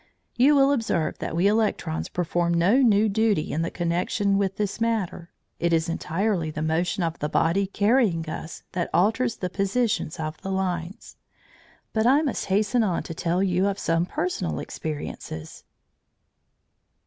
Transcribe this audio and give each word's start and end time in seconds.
You 0.35 0.55
will 0.55 0.71
observe 0.71 1.19
that 1.19 1.35
we 1.35 1.45
electrons 1.45 2.09
perform 2.09 2.55
no 2.55 2.77
new 2.77 3.07
duty 3.07 3.51
in 3.53 3.63
connection 3.69 4.35
with 4.35 4.57
this 4.57 4.81
matter; 4.81 5.29
it 5.59 5.71
is 5.71 5.87
entirely 5.87 6.49
the 6.49 6.63
motion 6.63 7.03
of 7.03 7.19
the 7.19 7.29
body 7.29 7.67
carrying 7.67 8.27
us 8.27 8.63
that 8.71 8.89
alters 8.95 9.35
the 9.35 9.49
positions 9.51 10.19
of 10.19 10.41
the 10.41 10.49
lines. 10.51 11.17
But 11.93 12.07
I 12.07 12.23
must 12.23 12.45
hasten 12.47 12.81
on 12.83 13.03
to 13.03 13.13
tell 13.13 13.43
you 13.43 13.67
of 13.67 13.77
some 13.77 14.07
personal 14.07 14.57
experiences. 14.57 15.65